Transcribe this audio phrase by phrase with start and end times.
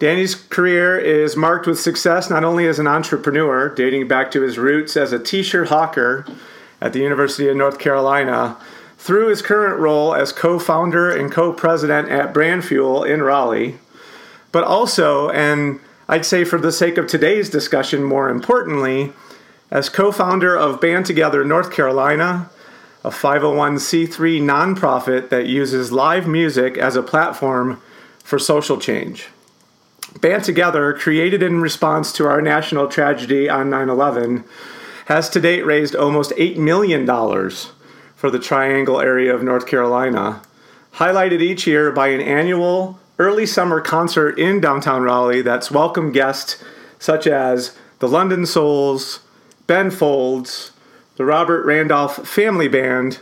[0.00, 4.56] Danny's career is marked with success not only as an entrepreneur, dating back to his
[4.56, 6.24] roots as a t shirt hawker
[6.80, 8.56] at the University of North Carolina,
[8.96, 13.78] through his current role as co founder and co president at Brandfuel in Raleigh,
[14.52, 19.12] but also, and I'd say for the sake of today's discussion, more importantly,
[19.70, 22.48] as co founder of Band Together North Carolina,
[23.04, 27.82] a 501c3 nonprofit that uses live music as a platform
[28.24, 29.28] for social change.
[30.18, 34.44] Band Together, created in response to our national tragedy on 9 11,
[35.06, 37.06] has to date raised almost $8 million
[38.16, 40.42] for the Triangle area of North Carolina,
[40.94, 46.62] highlighted each year by an annual early summer concert in downtown Raleigh that's welcomed guests
[46.98, 49.20] such as the London Souls,
[49.66, 50.72] Ben Folds,
[51.16, 53.20] the Robert Randolph Family Band,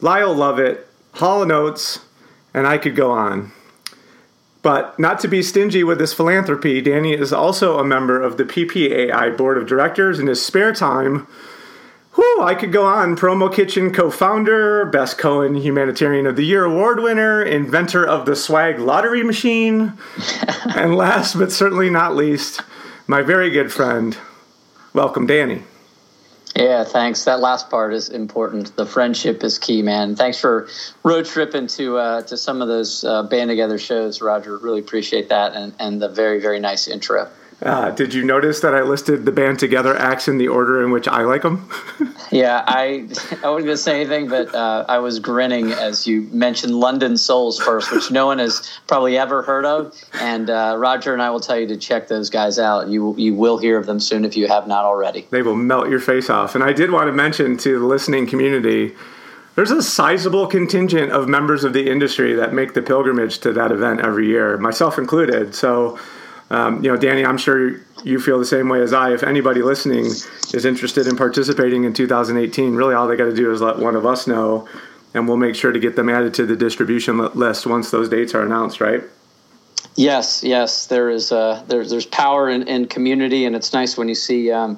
[0.00, 3.52] Lyle Lovett, Hall & and I could go on.
[4.64, 8.44] But not to be stingy with his philanthropy, Danny is also a member of the
[8.44, 11.26] PPAI Board of Directors in his spare time.
[12.14, 13.14] Whew, I could go on.
[13.14, 18.34] Promo Kitchen co founder, Best Cohen Humanitarian of the Year award winner, inventor of the
[18.34, 19.98] swag lottery machine,
[20.74, 22.62] and last but certainly not least,
[23.06, 24.16] my very good friend.
[24.94, 25.64] Welcome, Danny.
[26.56, 27.24] Yeah, thanks.
[27.24, 28.76] That last part is important.
[28.76, 30.14] The friendship is key, man.
[30.14, 30.68] Thanks for
[31.02, 34.56] road tripping to uh, to some of those uh, band together shows, Roger.
[34.58, 37.28] Really appreciate that, and and the very very nice intro.
[37.64, 40.90] Uh, did you notice that I listed the band together acts in the order in
[40.90, 41.66] which I like them?
[42.30, 43.08] yeah, I
[43.42, 47.58] I wasn't gonna say anything, but uh, I was grinning as you mentioned London Souls
[47.58, 49.94] first, which no one has probably ever heard of.
[50.20, 52.88] And uh, Roger and I will tell you to check those guys out.
[52.88, 55.26] You you will hear of them soon if you have not already.
[55.30, 56.54] They will melt your face off.
[56.54, 58.94] And I did want to mention to the listening community.
[59.54, 63.70] There's a sizable contingent of members of the industry that make the pilgrimage to that
[63.70, 65.54] event every year, myself included.
[65.54, 65.98] So,
[66.54, 69.12] um, you know, Danny, I'm sure you feel the same way as I.
[69.12, 73.50] If anybody listening is interested in participating in 2018, really all they got to do
[73.50, 74.68] is let one of us know,
[75.14, 78.34] and we'll make sure to get them added to the distribution list once those dates
[78.34, 79.02] are announced, right?
[79.96, 80.86] Yes, yes.
[80.86, 84.52] There is uh, there's there's power in, in community, and it's nice when you see
[84.52, 84.76] um,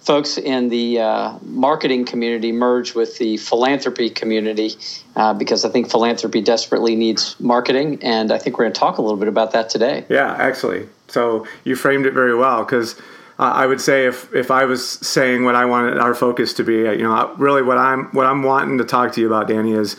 [0.00, 4.72] folks in the uh, marketing community merge with the philanthropy community
[5.14, 8.98] uh, because I think philanthropy desperately needs marketing, and I think we're going to talk
[8.98, 10.04] a little bit about that today.
[10.08, 10.88] Yeah, actually.
[11.12, 12.98] So you framed it very well because
[13.38, 16.64] uh, I would say if if I was saying what I wanted our focus to
[16.64, 19.72] be, you know, really what I'm what I'm wanting to talk to you about, Danny,
[19.72, 19.96] is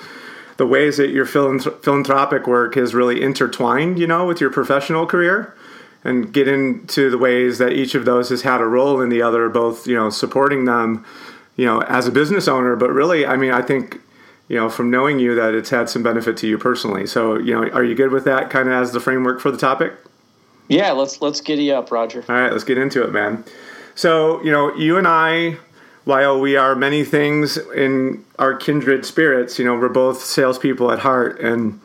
[0.57, 5.55] the ways that your philanthropic work has really intertwined, you know, with your professional career
[6.03, 9.21] and get into the ways that each of those has had a role in the
[9.21, 11.05] other, both, you know, supporting them,
[11.55, 13.99] you know, as a business owner, but really, I mean, I think,
[14.47, 17.07] you know, from knowing you that it's had some benefit to you personally.
[17.07, 19.57] So, you know, are you good with that kind of as the framework for the
[19.57, 19.93] topic?
[20.67, 22.23] Yeah, let's let's giddy up, Roger.
[22.27, 23.43] All right, let's get into it, man.
[23.95, 25.57] So, you know, you and I
[26.05, 30.99] while we are many things in our kindred spirits, you know, we're both salespeople at
[30.99, 31.79] heart, and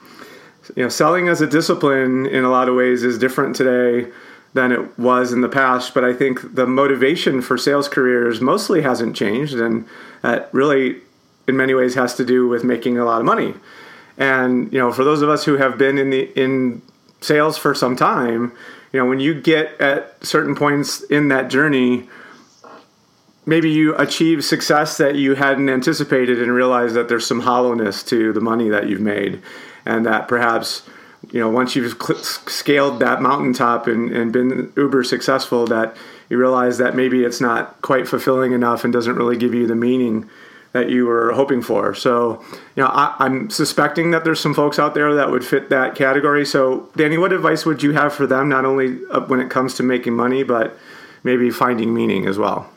[0.77, 4.11] you know, selling as a discipline in a lot of ways is different today
[4.55, 5.95] than it was in the past.
[5.95, 9.87] But I think the motivation for sales careers mostly hasn't changed, and
[10.23, 10.97] that really,
[11.47, 13.55] in many ways, has to do with making a lot of money.
[14.17, 16.83] And you know, for those of us who have been in the in
[17.21, 18.53] sales for some time,
[18.93, 22.09] you know, when you get at certain points in that journey,
[23.45, 28.33] maybe you achieve success that you hadn't anticipated and realize that there's some hollowness to
[28.33, 29.43] the money that you've made,
[29.85, 30.83] and that perhaps
[31.33, 31.97] you know once you've
[32.47, 35.97] scaled that mountaintop and, and been uber successful that
[36.29, 39.75] you realize that maybe it's not quite fulfilling enough and doesn't really give you the
[39.75, 40.29] meaning
[40.73, 41.95] that you were hoping for.
[41.95, 42.45] So,
[42.77, 45.95] you know, I, am suspecting that there's some folks out there that would fit that
[45.95, 46.45] category.
[46.45, 49.75] So, Danny, what advice would you have for them, not only uh, when it comes
[49.75, 50.77] to making money, but
[51.25, 52.71] maybe finding meaning as well?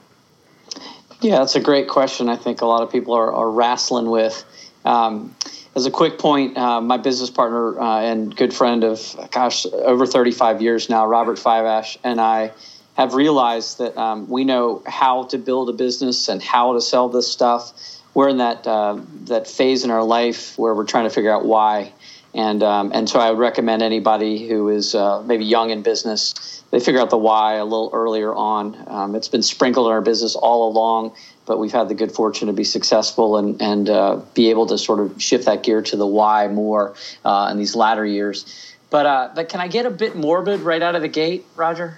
[1.19, 2.29] Yeah, that's a great question.
[2.29, 4.43] I think a lot of people are, are wrestling with.
[4.85, 5.35] Um,
[5.75, 10.05] as a quick point, uh, my business partner uh, and good friend of, gosh, over
[10.05, 12.51] 35 years now, Robert Fivash, and I
[12.95, 17.09] have realized that um, we know how to build a business and how to sell
[17.09, 17.71] this stuff.
[18.13, 21.45] We're in that uh, that phase in our life where we're trying to figure out
[21.45, 21.93] why,
[22.33, 26.61] and um, and so I would recommend anybody who is uh, maybe young in business
[26.71, 28.81] they figure out the why a little earlier on.
[28.87, 31.13] Um, it's been sprinkled in our business all along,
[31.45, 34.77] but we've had the good fortune to be successful and and uh, be able to
[34.77, 38.75] sort of shift that gear to the why more uh, in these latter years.
[38.89, 41.97] But uh, but can I get a bit morbid right out of the gate, Roger?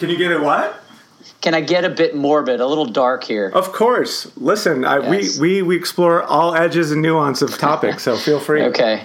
[0.00, 0.82] Can you get it what?
[1.42, 3.50] Can I get a bit morbid, a little dark here?
[3.54, 4.34] Of course.
[4.38, 5.38] Listen, I, yes.
[5.38, 8.62] we, we we explore all edges and nuance of topics, so feel free.
[8.70, 9.04] okay.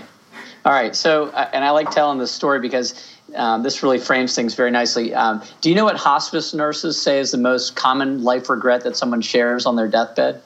[0.63, 0.95] All right.
[0.95, 4.71] So, uh, and I like telling this story because um, this really frames things very
[4.71, 5.13] nicely.
[5.13, 8.95] Um, do you know what hospice nurses say is the most common life regret that
[8.95, 10.41] someone shares on their deathbed?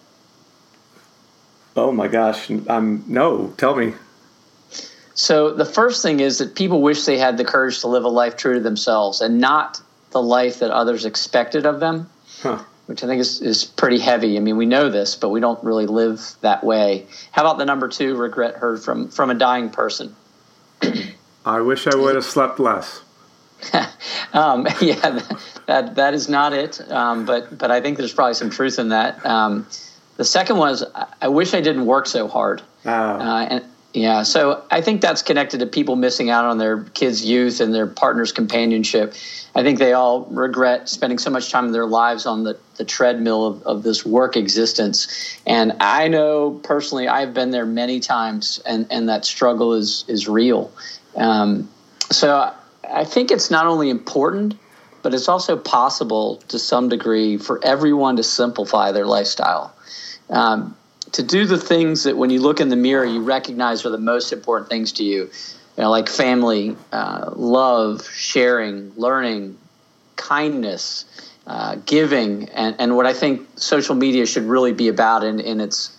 [1.75, 2.50] Oh my gosh.
[2.68, 3.94] Um, no, tell me.
[5.13, 8.10] So, the first thing is that people wish they had the courage to live a
[8.10, 9.80] life true to themselves and not
[10.11, 12.09] the life that others expected of them,
[12.41, 12.63] huh.
[12.88, 14.38] which I think is, is pretty heavy.
[14.38, 17.06] I mean, we know this, but we don't really live that way.
[17.31, 20.15] How about the number two regret heard from, from a dying person?
[21.45, 23.01] I wish I would have slept less.
[24.33, 25.19] um, yeah,
[25.65, 26.79] that that is not it.
[26.91, 29.25] Um, but but I think there's probably some truth in that.
[29.25, 29.67] Um,
[30.17, 30.83] the second is
[31.21, 32.62] I wish I didn't work so hard.
[32.85, 32.91] Oh.
[32.91, 37.25] Uh, and yeah, so I think that's connected to people missing out on their kids'
[37.25, 39.15] youth and their partner's companionship.
[39.56, 42.86] I think they all regret spending so much time in their lives on the, the
[42.86, 45.39] treadmill of, of this work existence.
[45.47, 50.27] And I know personally, I've been there many times, and, and that struggle is, is
[50.27, 50.71] real.
[51.15, 51.68] Um,
[52.12, 52.53] so
[52.88, 54.56] I think it's not only important,
[55.01, 59.74] but it's also possible to some degree for everyone to simplify their lifestyle.
[60.30, 60.77] Um,
[61.13, 63.97] to do the things that when you look in the mirror you recognize are the
[63.97, 65.23] most important things to you,
[65.77, 69.57] you know, like family, uh, love, sharing, learning,
[70.15, 71.06] kindness,
[71.47, 75.59] uh, giving, and, and what I think social media should really be about in, in
[75.59, 75.95] its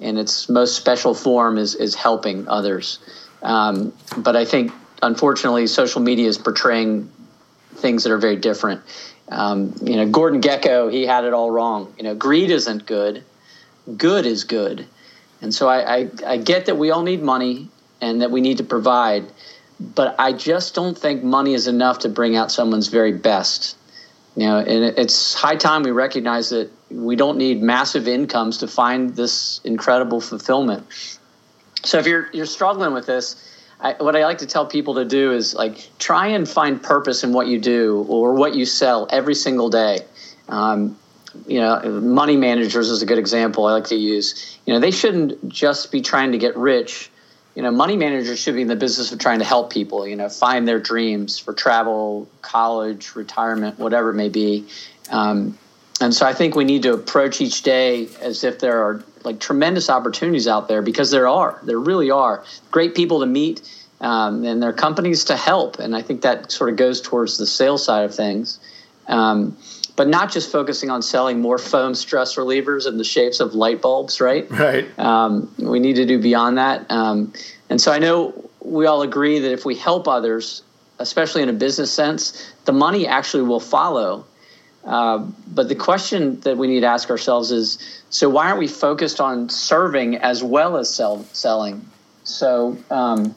[0.00, 2.98] in its most special form is is helping others.
[3.42, 4.72] Um, but I think
[5.02, 7.10] unfortunately social media is portraying
[7.76, 8.82] things that are very different.
[9.28, 11.94] Um, you know, Gordon Gekko, he had it all wrong.
[11.96, 13.24] You know, greed isn't good
[13.96, 14.86] good is good.
[15.42, 17.68] And so I, I, I get that we all need money
[18.00, 19.24] and that we need to provide,
[19.78, 23.76] but I just don't think money is enough to bring out someone's very best.
[24.36, 28.68] You know, and it's high time we recognize that we don't need massive incomes to
[28.68, 30.86] find this incredible fulfillment.
[31.84, 33.36] So if you're you're struggling with this,
[33.80, 37.24] I, what I like to tell people to do is like try and find purpose
[37.24, 40.00] in what you do or what you sell every single day.
[40.48, 40.96] Um,
[41.46, 44.58] you know, money managers is a good example I like to use.
[44.66, 47.10] You know, they shouldn't just be trying to get rich.
[47.54, 50.16] You know, money managers should be in the business of trying to help people, you
[50.16, 54.66] know, find their dreams for travel, college, retirement, whatever it may be.
[55.10, 55.58] Um,
[56.00, 59.38] and so I think we need to approach each day as if there are like
[59.38, 63.60] tremendous opportunities out there because there are, there really are great people to meet
[64.00, 65.78] um, and there are companies to help.
[65.78, 68.58] And I think that sort of goes towards the sales side of things.
[69.08, 69.58] Um,
[70.00, 73.82] but not just focusing on selling more foam stress relievers in the shapes of light
[73.82, 74.50] bulbs, right?
[74.50, 74.98] Right.
[74.98, 76.90] Um, we need to do beyond that.
[76.90, 77.34] Um,
[77.68, 80.62] and so I know we all agree that if we help others,
[80.98, 84.24] especially in a business sense, the money actually will follow.
[84.86, 88.68] Uh, but the question that we need to ask ourselves is so why aren't we
[88.68, 91.86] focused on serving as well as sell, selling?
[92.24, 93.34] So um,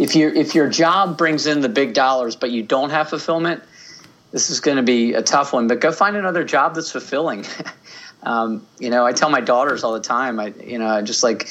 [0.00, 3.62] if, you if your job brings in the big dollars but you don't have fulfillment,
[4.32, 7.44] this is going to be a tough one, but go find another job that's fulfilling.
[8.22, 11.48] um, you know, I tell my daughters all the time, I, you know, just like,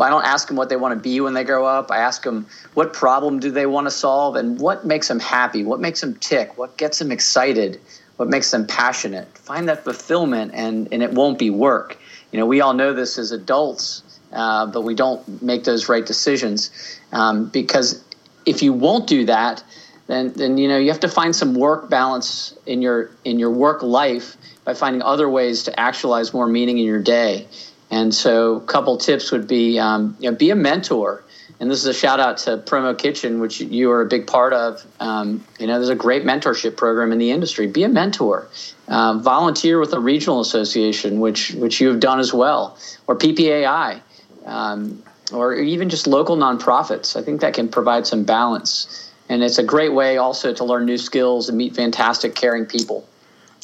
[0.00, 1.90] I don't ask them what they want to be when they grow up.
[1.90, 5.64] I ask them what problem do they want to solve and what makes them happy,
[5.64, 7.80] what makes them tick, what gets them excited,
[8.16, 9.26] what makes them passionate.
[9.38, 11.98] Find that fulfillment, and and it won't be work.
[12.30, 14.02] You know, we all know this as adults,
[14.32, 16.70] uh, but we don't make those right decisions
[17.12, 18.02] um, because
[18.46, 19.62] if you won't do that,
[20.06, 23.50] then then you know you have to find some work balance in your in your
[23.50, 27.46] work life by finding other ways to actualize more meaning in your day.
[27.90, 31.22] And so, a couple tips would be um, you know, be a mentor.
[31.60, 34.52] And this is a shout out to Promo Kitchen, which you are a big part
[34.52, 34.84] of.
[34.98, 37.68] Um, you know, there's a great mentorship program in the industry.
[37.68, 38.48] Be a mentor.
[38.88, 44.00] Uh, volunteer with a regional association, which which you have done as well, or PPAI,
[44.44, 47.16] um, or even just local nonprofits.
[47.16, 50.84] I think that can provide some balance, and it's a great way also to learn
[50.84, 53.06] new skills and meet fantastic, caring people.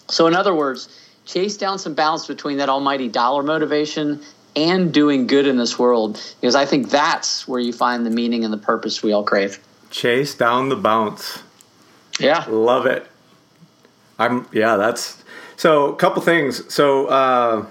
[0.08, 0.88] So, in other words,
[1.24, 4.20] chase down some balance between that almighty dollar motivation
[4.56, 8.44] and doing good in this world because I think that's where you find the meaning
[8.44, 9.60] and the purpose we all crave.
[9.90, 11.42] Chase down the bounce.
[12.18, 12.44] Yeah.
[12.48, 13.06] Love it.
[14.18, 15.22] I'm yeah, that's
[15.56, 16.72] so a couple things.
[16.72, 17.66] So uh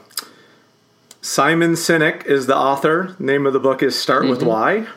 [1.21, 3.15] Simon Sinek is the author.
[3.19, 4.31] Name of the book is Start mm-hmm.
[4.31, 4.87] with Why.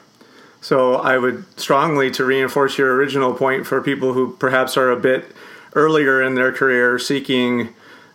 [0.62, 4.96] So I would strongly to reinforce your original point for people who perhaps are a
[4.96, 5.26] bit
[5.74, 7.70] earlier in their career seeking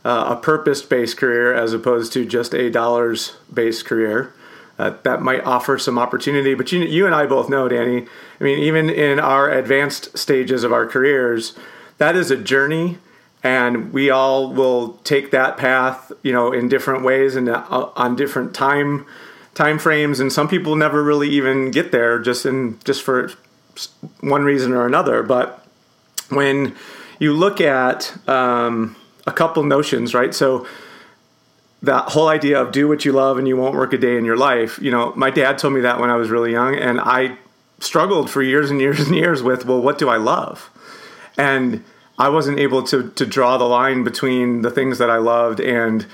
[0.06, 4.34] uh, a purpose based career as opposed to just a dollars based career.
[4.80, 8.08] Uh, that might offer some opportunity, but you, you and I both know, Danny.
[8.39, 11.54] I mean, even in our advanced stages of our careers,
[11.98, 13.00] that is a journey,
[13.44, 18.16] and we all will take that path, you know, in different ways and uh, on
[18.16, 19.06] different time
[19.58, 20.20] time frames.
[20.20, 23.32] And some people never really even get there, just in just for
[24.22, 25.24] one reason or another.
[25.24, 25.66] But
[26.30, 26.76] when
[27.20, 28.96] you look at um,
[29.26, 30.34] a couple notions, right?
[30.34, 30.68] So
[31.82, 34.26] that whole idea of do what you love and you won't work a day in
[34.26, 34.80] your life.
[34.80, 37.38] You know, my dad told me that when I was really young, and I
[37.80, 40.70] struggled for years and years and years with, well, what do I love?
[41.36, 41.84] And
[42.20, 46.06] I wasn't able to to draw the line between the things that I loved and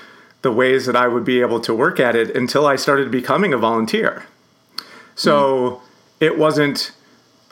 [0.44, 3.54] the ways that I would be able to work at it until I started becoming
[3.54, 4.26] a volunteer.
[5.16, 5.82] So mm.
[6.20, 6.92] it wasn't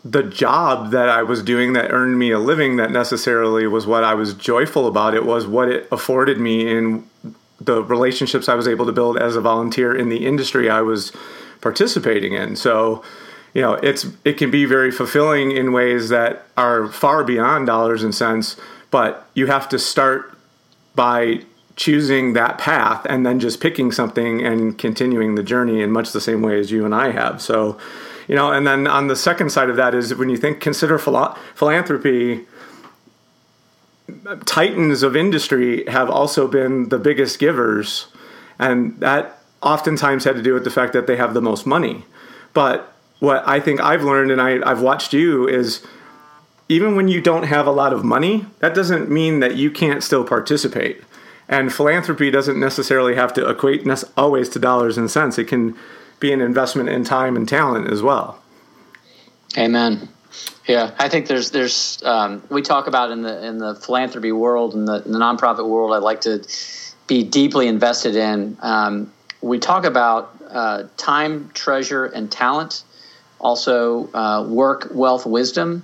[0.04, 4.04] the job that I was doing that earned me a living that necessarily was what
[4.04, 5.14] I was joyful about.
[5.14, 7.08] It was what it afforded me in
[7.60, 11.12] the relationships I was able to build as a volunteer in the industry I was
[11.62, 12.56] participating in.
[12.56, 13.04] So,
[13.54, 18.04] you know, it's it can be very fulfilling in ways that are far beyond dollars
[18.04, 18.58] and cents,
[18.90, 20.36] but you have to start
[20.96, 21.44] by
[21.76, 26.22] choosing that path and then just picking something and continuing the journey in much the
[26.22, 27.42] same way as you and I have.
[27.42, 27.80] So,
[28.32, 30.98] you know and then on the second side of that is when you think consider
[30.98, 32.46] philo- philanthropy
[34.46, 38.08] titans of industry have also been the biggest givers
[38.58, 42.06] and that oftentimes had to do with the fact that they have the most money
[42.54, 45.86] but what i think i've learned and I, i've watched you is
[46.70, 50.04] even when you don't have a lot of money that doesn't mean that you can't
[50.04, 51.04] still participate
[51.52, 53.86] and philanthropy doesn't necessarily have to equate
[54.18, 55.78] always to dollars and cents it can
[56.20, 58.42] be an investment in time and talent as well.
[59.58, 60.08] Amen.
[60.68, 64.74] Yeah, I think there's there's um, we talk about in the in the philanthropy world
[64.74, 65.94] and the, the nonprofit world.
[65.94, 66.48] I'd like to
[67.08, 68.58] be deeply invested in.
[68.62, 72.84] Um, we talk about uh, time, treasure, and talent.
[73.40, 75.84] Also, uh, work, wealth, wisdom,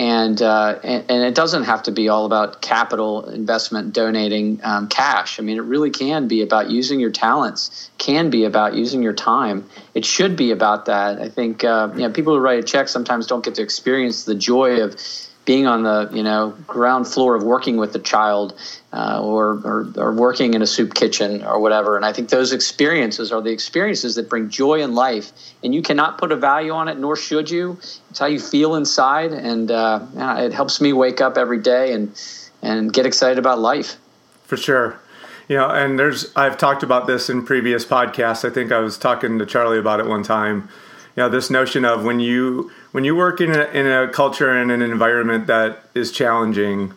[0.00, 4.88] and, uh, and, and it doesn't have to be all about capital investment, donating um,
[4.88, 5.38] cash.
[5.38, 7.90] I mean, it really can be about using your talents.
[7.98, 9.68] Can be about using your time.
[9.92, 11.20] It should be about that.
[11.20, 14.24] I think uh, you know people who write a check sometimes don't get to experience
[14.24, 14.96] the joy of
[15.44, 18.54] being on the you know ground floor of working with a child
[18.92, 21.96] uh, or, or, or working in a soup kitchen or whatever.
[21.96, 25.32] And I think those experiences are the experiences that bring joy in life.
[25.62, 27.78] And you cannot put a value on it, nor should you.
[28.10, 30.00] It's how you feel inside, and uh,
[30.38, 32.14] it helps me wake up every day and
[32.62, 33.96] and get excited about life.
[34.44, 35.00] For sure.
[35.48, 38.48] You know, and there's I've talked about this in previous podcasts.
[38.48, 40.68] I think I was talking to Charlie about it one time.
[41.16, 44.50] You know, this notion of when you when you work in a, in a culture
[44.50, 46.94] and an environment that is challenging,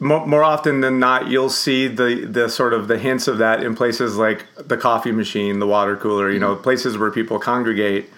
[0.00, 3.62] more, more often than not, you'll see the the sort of the hints of that
[3.62, 6.30] in places like the coffee machine, the water cooler.
[6.30, 6.62] You know, mm-hmm.
[6.62, 8.10] places where people congregate,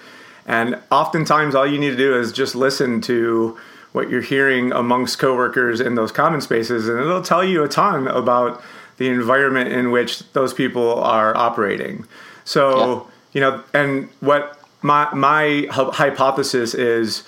[0.46, 3.58] and oftentimes all you need to do is just listen to
[3.92, 8.08] what you're hearing amongst coworkers in those common spaces, and it'll tell you a ton
[8.08, 8.62] about
[8.96, 12.06] the environment in which those people are operating.
[12.44, 13.10] So, yeah.
[13.32, 17.24] you know, and what my my hypothesis is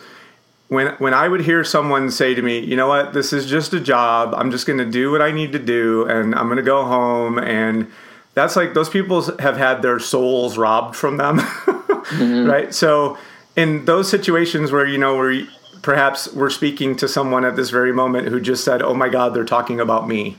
[0.69, 3.15] when when I would hear someone say to me, "You know what?
[3.15, 4.35] This is just a job.
[4.37, 6.85] I'm just going to do what I need to do, and I'm going to go
[6.85, 7.91] home." And
[8.35, 12.47] that's like those people have had their souls robbed from them, mm-hmm.
[12.47, 12.75] right?
[12.75, 13.17] So
[13.57, 15.47] in those situations where you know where
[15.81, 19.33] perhaps we're speaking to someone at this very moment who just said, "Oh my God,
[19.33, 20.37] they're talking about me,"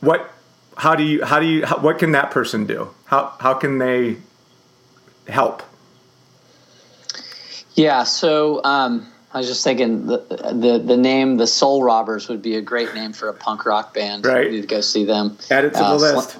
[0.00, 0.30] what?
[0.76, 1.24] How do you?
[1.24, 1.64] How do you?
[1.64, 2.90] How, what can that person do?
[3.06, 4.18] How how can they
[5.26, 5.62] help?
[7.80, 10.18] Yeah, so um, I was just thinking the,
[10.52, 13.94] the the name the Soul Robbers would be a great name for a punk rock
[13.94, 14.26] band.
[14.26, 15.38] Right, you need to go see them.
[15.50, 16.38] Add it to uh, the list.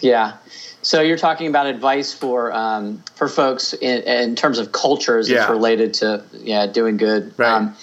[0.00, 0.38] Yeah.
[0.82, 5.48] So you're talking about advice for um, for folks in, in, terms of cultures yeah.
[5.48, 7.32] related to yeah doing good.
[7.38, 7.52] Right.
[7.52, 7.76] Um,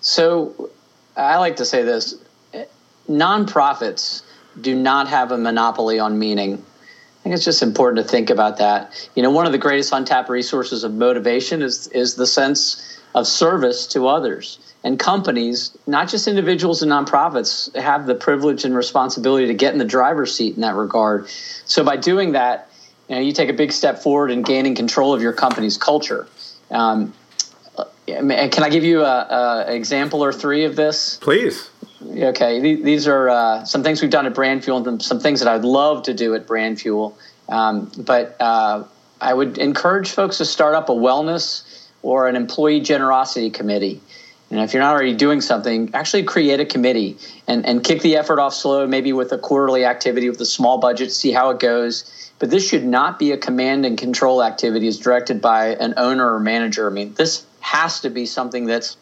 [0.00, 0.70] so
[1.18, 2.14] I like to say this:
[3.10, 4.22] nonprofits
[4.58, 6.64] do not have a monopoly on meaning
[7.28, 9.10] think it's just important to think about that.
[9.14, 13.26] You know, one of the greatest untapped resources of motivation is is the sense of
[13.26, 14.58] service to others.
[14.82, 19.78] And companies, not just individuals and nonprofits, have the privilege and responsibility to get in
[19.78, 21.28] the driver's seat in that regard.
[21.28, 22.70] So by doing that,
[23.08, 26.28] you know, you take a big step forward in gaining control of your company's culture.
[26.70, 27.12] Um,
[28.06, 31.16] can I give you an example or three of this?
[31.16, 31.68] Please.
[32.00, 35.48] Okay, these are uh, some things we've done at Brand Fuel and some things that
[35.48, 37.18] I'd love to do at Brand Fuel.
[37.48, 38.84] Um, but uh,
[39.20, 44.00] I would encourage folks to start up a wellness or an employee generosity committee.
[44.50, 48.16] And if you're not already doing something, actually create a committee and, and kick the
[48.16, 51.58] effort off slow, maybe with a quarterly activity with a small budget, see how it
[51.58, 52.30] goes.
[52.38, 56.32] But this should not be a command and control activity as directed by an owner
[56.32, 56.88] or manager.
[56.88, 58.96] I mean, this has to be something that's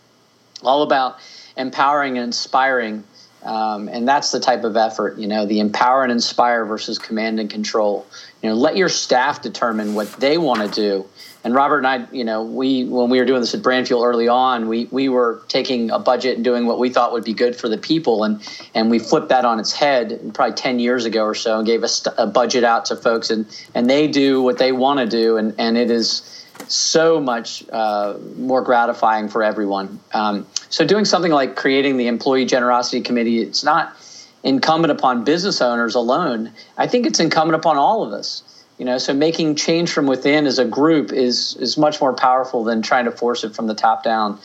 [0.63, 1.19] all about
[1.57, 3.05] empowering and inspiring.
[3.43, 7.39] Um, and that's the type of effort, you know, the empower and inspire versus command
[7.39, 8.05] and control.
[8.43, 11.07] You know, let your staff determine what they want to do.
[11.47, 14.03] And Robert and I, you know, we when we were doing this at Brand Fuel
[14.03, 17.35] early on, we we were taking a budget and doing what we thought would be
[17.35, 18.43] good for the people, and
[18.75, 21.85] and we flipped that on its head probably ten years ago or so, and gave
[21.85, 23.47] a, st- a budget out to folks, and
[23.77, 28.19] and they do what they want to do, and and it is so much uh,
[28.37, 30.01] more gratifying for everyone.
[30.13, 33.97] Um, so, doing something like creating the employee generosity committee, it's not
[34.43, 36.53] incumbent upon business owners alone.
[36.77, 38.43] I think it's incumbent upon all of us.
[38.79, 42.63] You know, so making change from within as a group is is much more powerful
[42.63, 44.39] than trying to force it from the top down.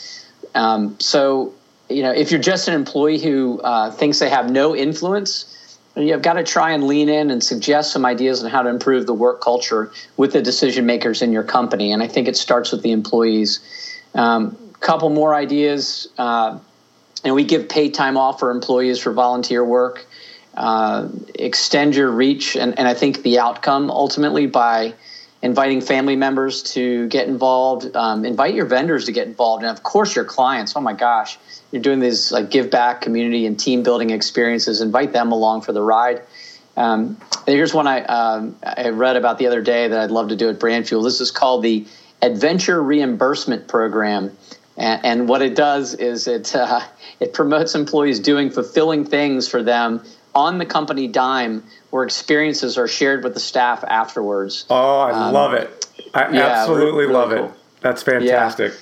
[0.56, 1.54] Um, so,
[1.90, 5.46] you know, if you're just an employee who uh, thinks they have no influence,
[5.96, 9.06] You've got to try and lean in and suggest some ideas on how to improve
[9.06, 11.92] the work culture with the decision makers in your company.
[11.92, 13.60] And I think it starts with the employees.
[14.16, 16.08] A um, couple more ideas.
[16.18, 16.60] Uh,
[17.24, 20.06] and we give paid time off for employees for volunteer work.
[20.56, 24.94] Uh, extend your reach and, and I think the outcome ultimately by
[25.42, 29.84] inviting family members to get involved, um, invite your vendors to get involved, and of
[29.84, 30.76] course your clients.
[30.76, 31.38] Oh my gosh,
[31.72, 34.82] you're doing these like give back community and team building experiences.
[34.82, 36.22] Invite them along for the ride.
[36.78, 40.36] Um, here's one I um, I read about the other day that I'd love to
[40.36, 41.02] do at Brand Fuel.
[41.02, 41.86] This is called the
[42.22, 44.38] Adventure Reimbursement Program.
[44.78, 46.82] And, and what it does is it uh,
[47.20, 52.88] it promotes employees doing fulfilling things for them on the company dime where experiences are
[52.88, 54.66] shared with the staff afterwards.
[54.70, 55.86] Oh, I um, love it.
[56.14, 57.46] I yeah, absolutely really, love cool.
[57.46, 57.52] it.
[57.82, 58.74] That's fantastic.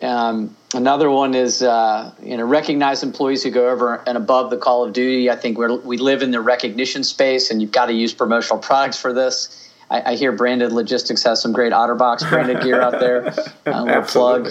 [0.00, 0.28] Yeah.
[0.28, 4.58] Um, another one is uh, you know recognize employees who go over and above the
[4.58, 5.30] call of duty.
[5.30, 8.58] I think we we live in the recognition space, and you've got to use promotional
[8.62, 9.60] products for this.
[9.90, 13.34] I, I hear Branded Logistics has some great OtterBox branded gear out there.
[13.66, 14.50] A little plug.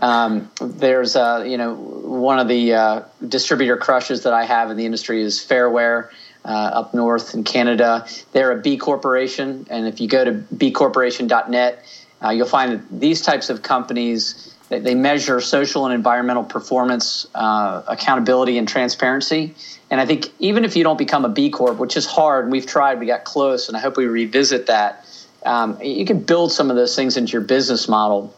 [0.00, 4.76] Um, there's uh, you know one of the uh, distributor crushes that I have in
[4.76, 6.10] the industry is Fairware.
[6.44, 8.04] Uh, up north in Canada.
[8.32, 11.84] They're a B corporation, and if you go to bcorporation.net,
[12.20, 17.82] uh, you'll find that these types of companies they, measure social and environmental performance, uh,
[17.86, 19.54] accountability, and transparency.
[19.90, 22.66] And I think even if you don't become a B Corp, which is hard, we've
[22.66, 25.06] tried, we got close, and I hope we revisit that.
[25.44, 28.34] Um, you can build some of those things into your business model.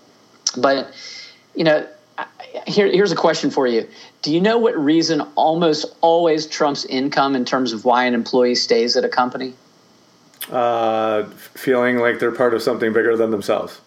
[0.57, 0.93] But,
[1.55, 1.87] you know,
[2.67, 3.89] here, here's a question for you.
[4.23, 8.55] Do you know what reason almost always trumps income in terms of why an employee
[8.55, 9.55] stays at a company?
[10.51, 13.81] Uh, feeling like they're part of something bigger than themselves.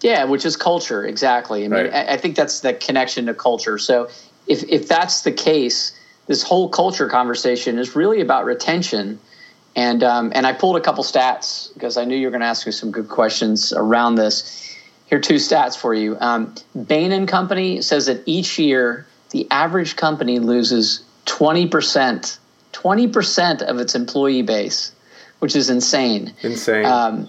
[0.00, 1.64] Yeah, which is culture, exactly.
[1.64, 1.92] I mean, right.
[1.92, 3.78] I, I think that's the connection to culture.
[3.78, 4.08] So,
[4.46, 9.18] if if that's the case, this whole culture conversation is really about retention.
[9.74, 12.46] And um, and I pulled a couple stats because I knew you were going to
[12.46, 14.77] ask me some good questions around this.
[15.08, 16.16] Here are two stats for you.
[16.20, 16.54] Um,
[16.86, 22.38] Bain and Company says that each year the average company loses 20%,
[22.72, 24.92] 20% of its employee base,
[25.38, 26.34] which is insane.
[26.42, 26.84] Insane.
[26.84, 27.28] Um,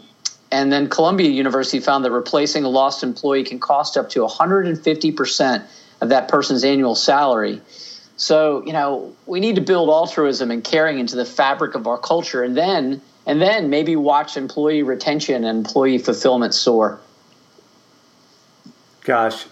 [0.51, 5.63] and then Columbia University found that replacing a lost employee can cost up to 150%
[6.01, 7.61] of that person's annual salary.
[8.17, 11.97] So, you know, we need to build altruism and caring into the fabric of our
[11.97, 16.99] culture and then and then maybe watch employee retention and employee fulfillment soar.
[19.09, 19.47] Gosh,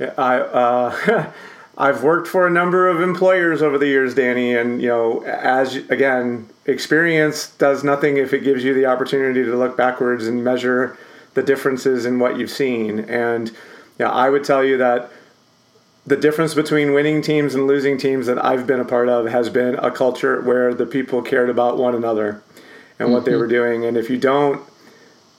[0.00, 1.30] I uh,
[1.76, 5.76] I've worked for a number of employers over the years, Danny, and you know, as
[5.76, 10.96] again, experience does nothing if it gives you the opportunity to look backwards and measure
[11.34, 13.00] the differences in what you've seen.
[13.00, 13.54] And
[13.98, 15.10] yeah, I would tell you that
[16.06, 19.50] the difference between winning teams and losing teams that I've been a part of has
[19.50, 22.42] been a culture where the people cared about one another
[22.98, 23.32] and what mm-hmm.
[23.32, 23.84] they were doing.
[23.84, 24.62] And if you don't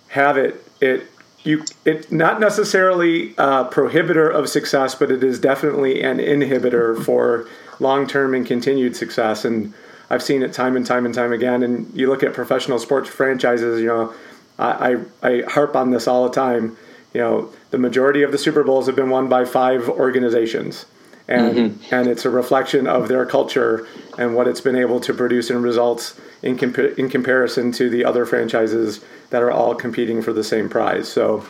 [0.09, 1.09] have it, it
[1.45, 7.47] you it's not necessarily a prohibitor of success, but it is definitely an inhibitor for
[7.79, 9.45] long-term and continued success.
[9.45, 9.73] And
[10.09, 11.63] I've seen it time and time and time again.
[11.63, 14.13] And you look at professional sports franchises, you know,
[14.57, 16.77] I, I, I harp on this all the time.
[17.13, 20.85] You know, the majority of the Super Bowls have been won by five organizations.
[21.27, 21.95] And, mm-hmm.
[21.95, 25.61] and it's a reflection of their culture and what it's been able to produce in
[25.61, 30.43] results in, comp- in comparison to the other franchises that are all competing for the
[30.43, 31.07] same prize.
[31.07, 31.45] So,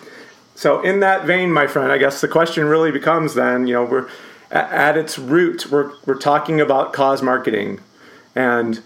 [0.55, 3.83] so in that vein, my friend, I guess the question really becomes then, you know,
[3.83, 4.09] we're
[4.49, 7.81] at its root, we're, we're talking about cause marketing.
[8.33, 8.81] And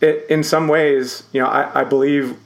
[0.00, 2.36] it, in some ways, you know, I, I believe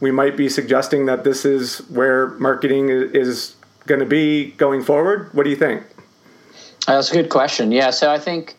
[0.00, 3.54] we might be suggesting that this is where marketing is
[3.86, 5.32] going to be going forward.
[5.32, 5.84] What do you think?
[6.94, 7.70] That's a good question.
[7.72, 7.90] Yeah.
[7.90, 8.56] So I think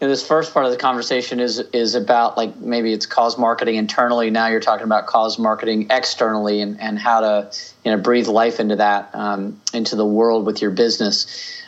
[0.00, 4.30] this first part of the conversation is is about like maybe it's cause marketing internally.
[4.30, 7.52] Now you're talking about cause marketing externally and, and how to
[7.84, 11.26] you know breathe life into that um, into the world with your business.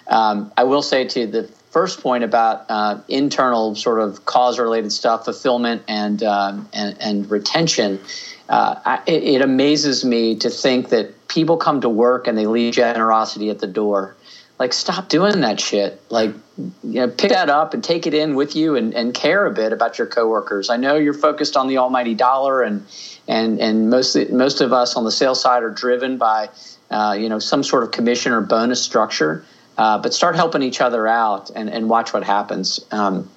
[0.08, 4.92] Um, I will say to the first point about uh, internal sort of cause related
[4.92, 8.00] stuff, fulfillment and um, and, and, retention.
[8.48, 12.74] Uh, I, it amazes me to think that people come to work and they leave
[12.74, 14.15] generosity at the door
[14.58, 16.00] like stop doing that shit.
[16.10, 19.46] Like you know pick that up and take it in with you and, and care
[19.46, 20.70] a bit about your coworkers.
[20.70, 22.86] I know you're focused on the almighty dollar and
[23.28, 26.48] and and most most of us on the sales side are driven by
[26.90, 29.44] uh, you know some sort of commission or bonus structure.
[29.78, 32.80] Uh, but start helping each other out and, and watch what happens.
[32.90, 33.28] Um,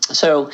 [0.00, 0.50] so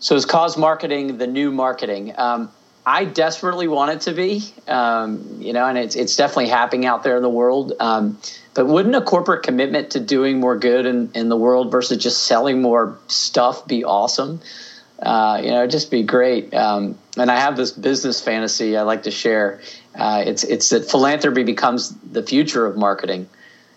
[0.00, 2.14] so is cause marketing the new marketing?
[2.18, 2.50] Um,
[2.84, 7.02] I desperately want it to be, um, you know, and it's it's definitely happening out
[7.02, 7.72] there in the world.
[7.80, 8.18] Um,
[8.56, 12.24] but wouldn't a corporate commitment to doing more good in, in the world versus just
[12.24, 14.40] selling more stuff be awesome?
[14.98, 16.54] Uh, you know, just be great.
[16.54, 19.60] Um, and I have this business fantasy I like to share.
[19.94, 23.28] Uh, it's it's that philanthropy becomes the future of marketing.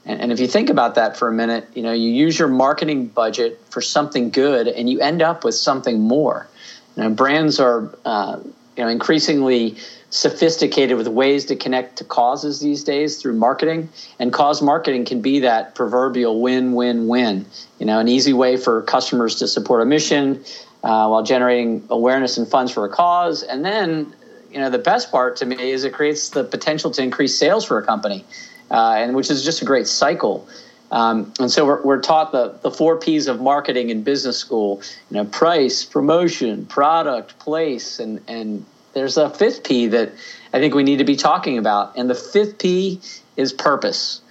[0.06, 2.48] And, and if you think about that for a minute, you know, you use your
[2.48, 6.48] marketing budget for something good, and you end up with something more.
[6.96, 8.40] You know, brands are uh,
[8.80, 9.76] you know increasingly
[10.10, 13.90] sophisticated with ways to connect to causes these days through marketing.
[14.20, 17.46] And cause marketing can be that proverbial win win win
[17.78, 20.42] you know an easy way for customers to support a mission
[20.82, 23.44] uh, while generating awareness and funds for a cause.
[23.44, 24.14] And then
[24.50, 27.66] you know the best part to me is it creates the potential to increase sales
[27.66, 28.24] for a company
[28.72, 30.48] uh, and which is just a great cycle
[30.92, 34.82] um, and so we're, we're taught the, the four P's of marketing in business school,
[35.10, 40.12] you know, price, promotion, product, place, and, and there's a fifth P that
[40.52, 41.96] I think we need to be talking about.
[41.96, 43.02] And the fifth P
[43.38, 44.22] is purpose,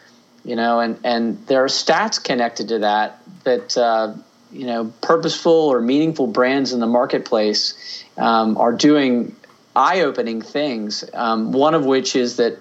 [0.45, 4.15] you know, and, and there are stats connected to that, that, uh,
[4.51, 9.37] you know, purposeful or meaningful brands in the marketplace um, are doing
[9.77, 11.05] eye opening things.
[11.15, 12.59] Um, one of which is that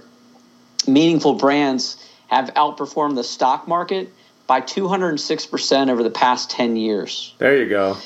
[0.86, 4.10] meaningful brands have outperformed the stock market
[4.46, 7.34] by 206% over the past 10 years.
[7.38, 7.98] There you go.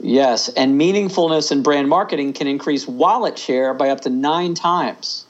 [0.00, 5.26] Yes, and meaningfulness in brand marketing can increase wallet share by up to 9 times.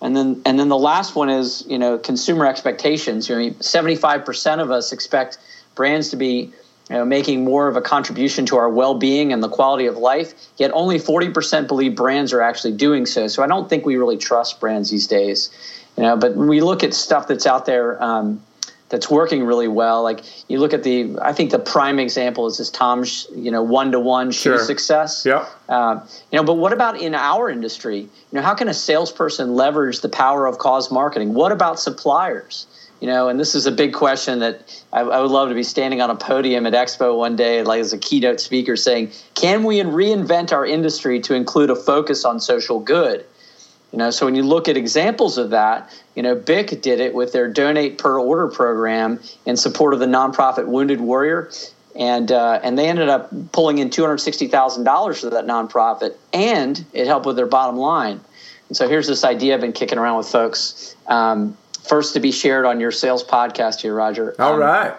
[0.00, 3.28] And then and then the last one is, you know, consumer expectations.
[3.28, 5.38] You know, 75% of us expect
[5.74, 6.52] brands to be
[6.90, 10.34] you know, making more of a contribution to our well-being and the quality of life.
[10.58, 13.26] Yet only 40% believe brands are actually doing so.
[13.28, 15.50] So I don't think we really trust brands these days.
[15.96, 18.42] You know, but we look at stuff that's out there um,
[18.88, 20.02] that's working really well.
[20.02, 23.62] Like you look at the, I think the prime example is this Tom's, you know,
[23.62, 25.24] one to one shoe success.
[25.24, 25.46] Yeah.
[25.68, 28.00] Uh, you know, but what about in our industry?
[28.00, 31.34] You know, how can a salesperson leverage the power of cause marketing?
[31.34, 32.66] What about suppliers?
[33.00, 35.64] You know, and this is a big question that I, I would love to be
[35.64, 39.64] standing on a podium at Expo one day, like as a keynote speaker, saying, "Can
[39.64, 43.26] we reinvent our industry to include a focus on social good?"
[43.94, 47.14] You know, so when you look at examples of that, you know, BIC did it
[47.14, 51.48] with their donate per order program in support of the nonprofit Wounded Warrior,
[51.94, 55.46] and uh, and they ended up pulling in two hundred sixty thousand dollars for that
[55.46, 58.20] nonprofit, and it helped with their bottom line.
[58.68, 60.96] And so here's this idea I've been kicking around with folks.
[61.06, 64.34] Um, first to be shared on your sales podcast here, Roger.
[64.40, 64.94] All um, right.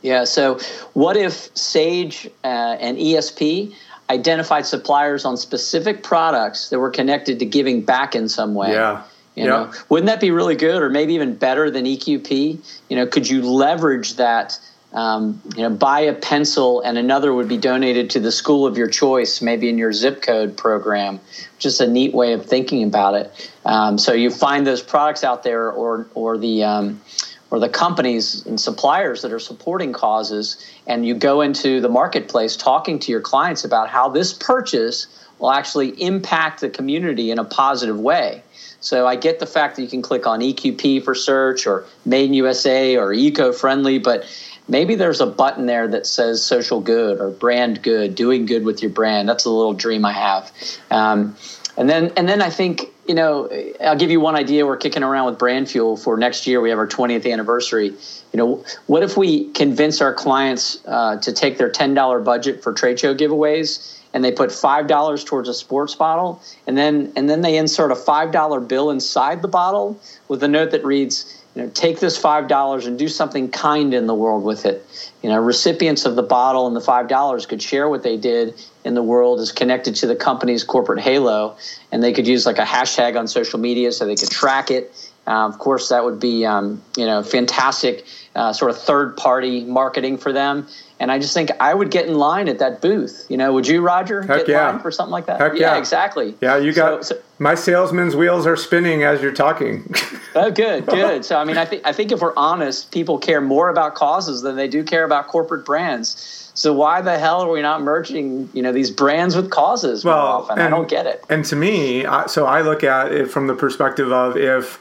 [0.00, 0.22] Yeah.
[0.22, 0.60] So,
[0.92, 3.74] what if Sage uh, and ESP
[4.10, 8.72] identified suppliers on specific products that were connected to giving back in some way?
[8.72, 9.02] Yeah.
[9.34, 12.58] You know, wouldn't that be really good, or maybe even better than EQP?
[12.88, 14.58] You know, could you leverage that?
[14.92, 18.78] Um, you know, buy a pencil, and another would be donated to the school of
[18.78, 21.20] your choice, maybe in your zip code program.
[21.58, 23.50] Just a neat way of thinking about it.
[23.66, 27.00] Um, so you find those products out there, or or the um,
[27.50, 32.56] or the companies and suppliers that are supporting causes, and you go into the marketplace
[32.56, 35.06] talking to your clients about how this purchase
[35.38, 38.42] will actually impact the community in a positive way.
[38.80, 42.26] So I get the fact that you can click on EQP for search or Made
[42.26, 44.24] in USA or eco friendly, but
[44.68, 48.82] maybe there's a button there that says social good or brand good, doing good with
[48.82, 49.28] your brand.
[49.28, 50.52] That's a little dream I have.
[50.90, 51.36] Um,
[51.76, 53.48] and then, and then I think you know,
[53.80, 54.66] I'll give you one idea.
[54.66, 56.60] We're kicking around with Brand Fuel for next year.
[56.60, 57.86] We have our 20th anniversary.
[58.32, 62.74] You know, what if we convince our clients uh, to take their $10 budget for
[62.74, 67.40] trade show giveaways and they put $5 towards a sports bottle and then and then
[67.40, 71.70] they insert a $5 bill inside the bottle with a note that reads, you know,
[71.70, 74.86] take this five dollars and do something kind in the world with it.
[75.24, 78.54] You know, recipients of the bottle and the five dollars could share what they did
[78.84, 81.56] in the world is connected to the company's corporate halo,
[81.90, 85.10] and they could use like a hashtag on social media so they could track it.
[85.26, 89.64] Uh, of course, that would be um, you know fantastic uh, sort of third party
[89.64, 90.68] marketing for them.
[91.00, 93.26] And I just think I would get in line at that booth.
[93.28, 94.68] You know, would you, Roger, Heck get yeah.
[94.68, 95.40] in line for something like that?
[95.40, 95.78] Heck yeah, yeah.
[95.78, 96.34] exactly.
[96.40, 99.92] Yeah, you got So- so- my salesman's wheels are spinning as you're talking.
[100.34, 101.24] Oh, good, good.
[101.24, 104.42] So, I mean, I think I think if we're honest, people care more about causes
[104.42, 106.52] than they do care about corporate brands.
[106.54, 110.14] So, why the hell are we not merging, you know, these brands with causes more
[110.14, 110.58] Well, often?
[110.60, 111.24] I don't get it.
[111.28, 114.78] And to me, I, so I look at it from the perspective of if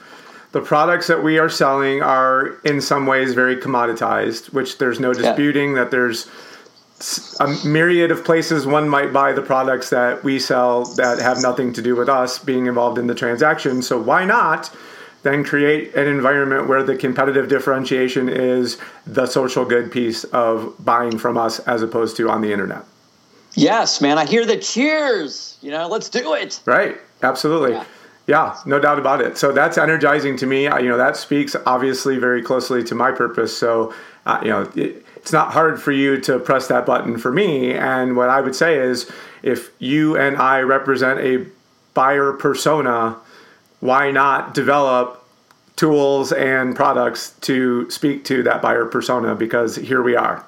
[0.51, 5.13] the products that we are selling are in some ways very commoditized, which there's no
[5.13, 6.27] disputing that there's
[7.39, 11.71] a myriad of places one might buy the products that we sell that have nothing
[11.73, 13.81] to do with us being involved in the transaction.
[13.81, 14.75] So why not
[15.23, 21.17] then create an environment where the competitive differentiation is the social good piece of buying
[21.17, 22.83] from us as opposed to on the internet?
[23.53, 24.17] Yes, man.
[24.17, 25.57] I hear the cheers.
[25.61, 26.59] You know, let's do it.
[26.65, 26.97] Right.
[27.21, 27.71] Absolutely.
[27.71, 27.85] Yeah.
[28.27, 28.57] Yeah.
[28.65, 29.37] no doubt about it.
[29.37, 30.67] So that's energizing to me.
[30.67, 33.55] I- You know, that speaks obviously very closely to my purpose.
[33.57, 33.93] So,
[34.25, 37.73] uh, you know, it, it's not hard for you to press that button for me.
[37.73, 39.09] And what I would say is
[39.43, 41.45] if you and I represent a
[41.93, 43.15] buyer persona,
[43.79, 45.23] why not develop
[45.75, 49.35] tools and products to speak to that buyer persona?
[49.35, 50.43] Because here we are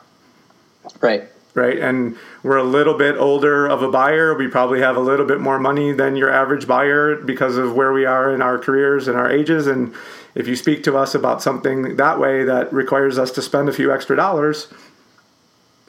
[1.01, 1.23] Right.
[1.59, 1.77] Right?
[1.77, 4.33] And we're a little bit older of a buyer.
[4.35, 7.91] We probably have a little bit more money than your average buyer because of where
[7.91, 9.67] we are in our careers and our ages.
[9.67, 9.93] And
[10.35, 13.73] if you speak to us about something that way that requires us to spend a
[13.73, 14.67] few extra dollars,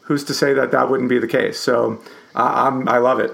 [0.02, 1.58] who's to say that that wouldn't be the case?
[1.58, 2.02] So
[2.34, 3.32] uh, I'm, I love it.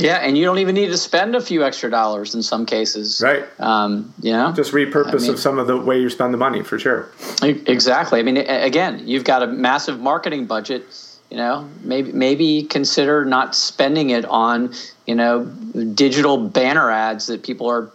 [0.00, 3.20] Yeah, and you don't even need to spend a few extra dollars in some cases.
[3.22, 3.44] Right.
[3.60, 4.52] Um, you know?
[4.52, 7.10] Just repurpose I mean- of some of the way you spend the money for sure.
[7.42, 8.18] Exactly.
[8.18, 10.86] I mean, again, you've got a massive marketing budget.
[11.30, 14.74] You know, maybe maybe consider not spending it on
[15.06, 17.90] you know digital banner ads that people are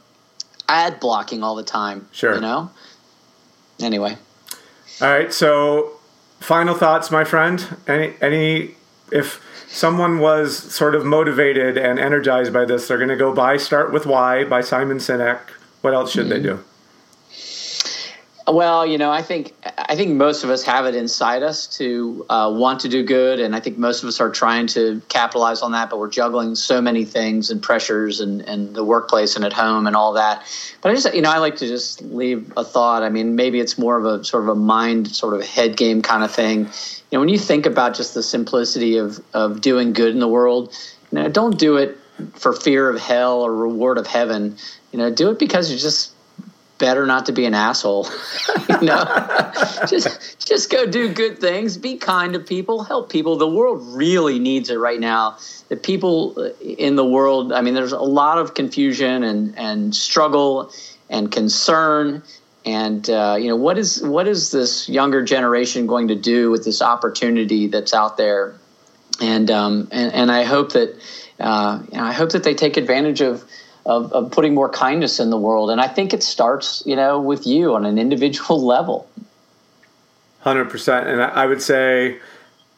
[0.69, 2.07] ad blocking all the time.
[2.11, 2.35] Sure.
[2.35, 2.71] You know.
[3.81, 4.15] Anyway,
[5.01, 5.33] All right.
[5.33, 5.99] So,
[6.39, 7.77] final thoughts, my friend.
[7.87, 8.75] Any any
[9.11, 13.57] if someone was sort of motivated and energized by this, they're going to go buy
[13.57, 15.39] "Start with Why" by Simon Sinek.
[15.81, 16.57] What else should they mm-hmm.
[16.57, 16.63] do?
[18.47, 22.25] Well, you know, I think I think most of us have it inside us to
[22.29, 25.63] uh, want to do good, and I think most of us are trying to capitalize
[25.63, 25.89] on that.
[25.89, 29.87] But we're juggling so many things and pressures, and and the workplace and at home
[29.87, 30.43] and all that.
[30.81, 33.01] But I just, you know, I like to just leave a thought.
[33.01, 36.03] I mean, maybe it's more of a sort of a mind, sort of head game
[36.03, 36.59] kind of thing.
[36.59, 40.27] You know, when you think about just the simplicity of of doing good in the
[40.27, 40.71] world,
[41.11, 41.97] you know, don't do it
[42.33, 44.57] for fear of hell or reward of heaven.
[44.91, 46.14] You know, do it because you just
[46.77, 48.07] better not to be an asshole.
[48.69, 49.03] you know,
[49.87, 53.37] just just go do good things, be kind to people, help people.
[53.37, 55.37] The world really needs it right now.
[55.69, 60.71] The people in the world, I mean, there's a lot of confusion and and struggle
[61.09, 62.23] and concern.
[62.65, 66.65] And uh, you know what is what is this younger generation going to do with
[66.65, 68.55] this opportunity that's out there?
[69.21, 70.95] And um, and, and I hope that
[71.39, 73.43] uh, you know, I hope that they take advantage of
[73.85, 75.69] of, of putting more kindness in the world.
[75.69, 79.09] And I think it starts, you know, with you on an individual level.
[80.41, 81.07] Hundred percent.
[81.07, 82.19] And I I would say,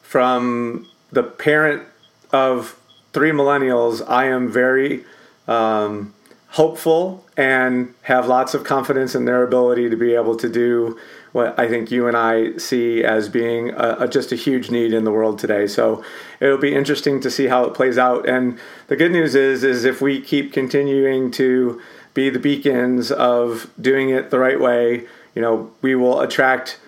[0.02, 1.84] from the parent
[2.32, 2.80] of
[3.14, 5.04] three millennials, I am very
[5.48, 6.14] um,
[6.52, 10.98] hopeful and have lots of confidence in their ability to be able to do
[11.34, 14.94] what I think you and I see as being a, a, just a huge need
[14.94, 15.68] in the world today.
[15.68, 16.04] So
[16.40, 18.28] it'll be interesting to see how it plays out.
[18.28, 18.58] And
[18.88, 21.82] the good news is, is if we keep continuing to
[22.14, 25.06] be the beacons of doing it the right way,
[25.36, 26.80] you know, we will attract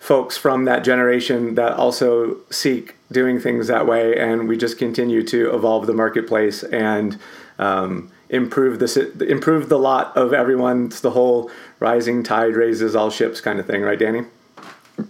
[0.00, 5.22] folks from that generation that also seek doing things that way, and we just continue
[5.22, 7.16] to evolve the marketplace and
[7.60, 10.86] um, improve the improve the lot of everyone.
[10.86, 14.24] It's the whole rising tide raises all ships kind of thing, right, Danny?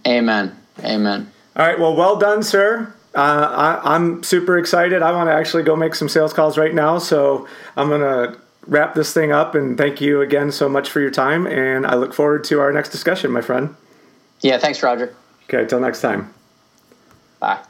[0.06, 0.54] Amen.
[0.84, 1.32] Amen.
[1.56, 1.78] All right.
[1.78, 2.92] Well, well done, sir.
[3.14, 5.02] Uh, I, am super excited.
[5.02, 8.94] I want to actually go make some sales calls right now, so I'm gonna wrap
[8.94, 11.46] this thing up and thank you again so much for your time.
[11.46, 13.74] And I look forward to our next discussion, my friend.
[14.40, 14.58] Yeah.
[14.58, 15.14] Thanks, Roger.
[15.44, 15.66] Okay.
[15.66, 16.32] Till next time.
[17.38, 17.60] Bye.